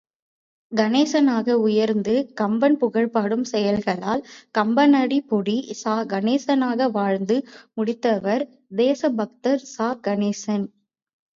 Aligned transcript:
கணேசனாக 0.71 1.55
உயர்ந்து, 1.63 2.13
கம்பன் 2.39 2.77
புகழ்பாடும் 2.81 3.43
செயல்களால் 3.51 4.23
கம்பனடிப்பொடி 4.55 5.57
சா.கணேசனாக 5.81 6.89
வாழ்ந்து 6.91 7.37
முடித்தவர் 7.77 8.45
தேசபக்தர் 8.75 9.63
சா.கணேசன். 9.73 10.65